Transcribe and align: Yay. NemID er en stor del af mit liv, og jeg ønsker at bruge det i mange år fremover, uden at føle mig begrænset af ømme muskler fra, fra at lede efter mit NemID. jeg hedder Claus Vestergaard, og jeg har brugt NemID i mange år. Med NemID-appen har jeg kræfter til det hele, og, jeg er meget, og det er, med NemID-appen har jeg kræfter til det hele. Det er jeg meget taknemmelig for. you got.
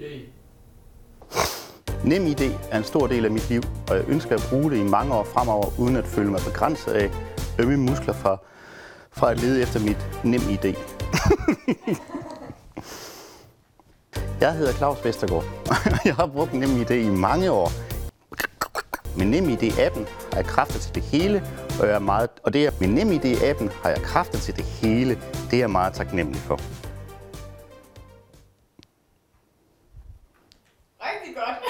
Yay. 0.00 0.20
NemID 2.04 2.40
er 2.70 2.78
en 2.78 2.84
stor 2.84 3.06
del 3.06 3.24
af 3.24 3.30
mit 3.30 3.48
liv, 3.48 3.62
og 3.90 3.96
jeg 3.96 4.04
ønsker 4.08 4.34
at 4.34 4.46
bruge 4.50 4.70
det 4.70 4.76
i 4.76 4.82
mange 4.82 5.14
år 5.14 5.24
fremover, 5.24 5.80
uden 5.80 5.96
at 5.96 6.06
føle 6.06 6.30
mig 6.30 6.40
begrænset 6.40 6.92
af 6.92 7.10
ømme 7.58 7.76
muskler 7.76 8.14
fra, 8.14 8.38
fra 9.12 9.30
at 9.30 9.40
lede 9.40 9.62
efter 9.62 9.80
mit 9.80 10.24
NemID. 10.24 10.64
jeg 14.40 14.52
hedder 14.52 14.72
Claus 14.72 15.04
Vestergaard, 15.04 15.44
og 15.70 15.76
jeg 16.04 16.14
har 16.14 16.26
brugt 16.26 16.52
NemID 16.52 16.90
i 16.90 17.10
mange 17.10 17.50
år. 17.50 17.70
Med 19.16 19.26
NemID-appen 19.26 20.06
har 20.32 20.36
jeg 20.36 20.44
kræfter 20.44 20.78
til 20.78 20.94
det 20.94 21.02
hele, 21.02 21.42
og, 21.80 21.86
jeg 21.86 21.94
er 21.94 21.98
meget, 21.98 22.30
og 22.42 22.52
det 22.52 22.66
er, 22.66 22.70
med 22.80 22.88
NemID-appen 22.88 23.82
har 23.82 23.90
jeg 23.90 24.02
kræfter 24.02 24.38
til 24.38 24.56
det 24.56 24.64
hele. 24.64 25.18
Det 25.50 25.52
er 25.52 25.58
jeg 25.58 25.70
meget 25.70 25.92
taknemmelig 25.92 26.40
for. 26.40 26.77
you 31.28 31.34
got. 31.34 31.62